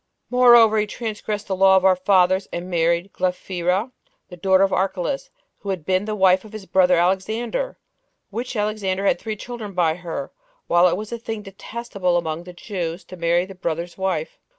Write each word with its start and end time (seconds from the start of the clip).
Moreover, 0.31 0.79
he 0.79 0.87
transgressed 0.87 1.45
the 1.45 1.55
law 1.55 1.77
of 1.77 1.85
our 1.85 1.95
fathers 1.95 2.47
23 2.47 2.57
and 2.57 2.71
married 2.71 3.13
Glaphyra, 3.13 3.91
the 4.29 4.35
daughter 4.35 4.63
of 4.63 4.73
Archelaus, 4.73 5.29
who 5.59 5.69
had 5.69 5.85
been 5.85 6.05
the 6.05 6.15
wife 6.15 6.43
of 6.43 6.53
his 6.53 6.65
brother 6.65 6.97
Alexander, 6.97 7.77
which 8.31 8.55
Alexander 8.55 9.05
had 9.05 9.19
three 9.19 9.35
children 9.35 9.73
by 9.73 9.93
her, 9.93 10.31
while 10.65 10.87
it 10.87 10.97
was 10.97 11.11
a 11.11 11.19
thing 11.19 11.43
detestable 11.43 12.17
among 12.17 12.45
the 12.45 12.53
Jews 12.53 13.03
to 13.03 13.15
marry 13.15 13.45
the 13.45 13.53
brother's 13.53 13.95
wife. 13.95 14.39